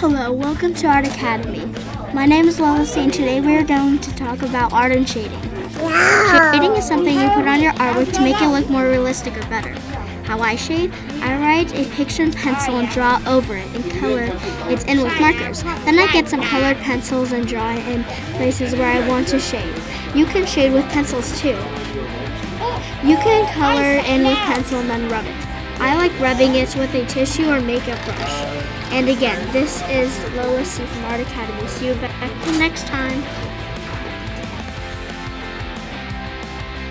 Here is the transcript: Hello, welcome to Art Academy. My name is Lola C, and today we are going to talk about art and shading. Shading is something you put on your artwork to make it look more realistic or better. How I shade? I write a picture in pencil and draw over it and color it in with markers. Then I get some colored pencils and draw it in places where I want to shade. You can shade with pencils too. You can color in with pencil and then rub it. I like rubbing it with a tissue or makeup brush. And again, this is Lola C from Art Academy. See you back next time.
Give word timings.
Hello, 0.00 0.30
welcome 0.30 0.74
to 0.74 0.86
Art 0.86 1.08
Academy. 1.08 1.66
My 2.14 2.24
name 2.24 2.46
is 2.46 2.60
Lola 2.60 2.86
C, 2.86 3.00
and 3.00 3.12
today 3.12 3.40
we 3.40 3.56
are 3.56 3.64
going 3.64 3.98
to 3.98 4.14
talk 4.14 4.42
about 4.42 4.72
art 4.72 4.92
and 4.92 5.08
shading. 5.08 5.42
Shading 5.72 6.70
is 6.76 6.86
something 6.86 7.18
you 7.18 7.28
put 7.30 7.48
on 7.48 7.60
your 7.60 7.72
artwork 7.72 8.12
to 8.12 8.20
make 8.20 8.40
it 8.40 8.46
look 8.46 8.70
more 8.70 8.84
realistic 8.84 9.36
or 9.36 9.44
better. 9.48 9.72
How 10.22 10.38
I 10.38 10.54
shade? 10.54 10.92
I 11.20 11.36
write 11.40 11.74
a 11.74 11.84
picture 11.96 12.22
in 12.22 12.32
pencil 12.32 12.76
and 12.76 12.88
draw 12.90 13.20
over 13.26 13.56
it 13.56 13.66
and 13.74 13.90
color 13.98 14.30
it 14.70 14.86
in 14.86 15.02
with 15.02 15.18
markers. 15.18 15.64
Then 15.64 15.98
I 15.98 16.06
get 16.12 16.28
some 16.28 16.42
colored 16.42 16.76
pencils 16.76 17.32
and 17.32 17.44
draw 17.44 17.72
it 17.72 17.84
in 17.88 18.04
places 18.36 18.74
where 18.74 19.02
I 19.02 19.08
want 19.08 19.26
to 19.28 19.40
shade. 19.40 19.74
You 20.14 20.26
can 20.26 20.46
shade 20.46 20.72
with 20.72 20.84
pencils 20.90 21.40
too. 21.40 21.58
You 23.04 23.16
can 23.16 23.52
color 23.52 23.98
in 24.06 24.24
with 24.24 24.38
pencil 24.46 24.78
and 24.78 24.88
then 24.88 25.08
rub 25.10 25.24
it. 25.26 25.57
I 25.80 25.94
like 25.96 26.18
rubbing 26.18 26.56
it 26.56 26.74
with 26.74 26.92
a 26.94 27.06
tissue 27.06 27.48
or 27.48 27.60
makeup 27.60 28.02
brush. 28.04 28.42
And 28.90 29.08
again, 29.08 29.40
this 29.52 29.80
is 29.88 30.18
Lola 30.34 30.64
C 30.64 30.84
from 30.84 31.04
Art 31.04 31.20
Academy. 31.20 31.68
See 31.68 31.86
you 31.86 31.94
back 31.94 32.46
next 32.58 32.86
time. 32.86 33.22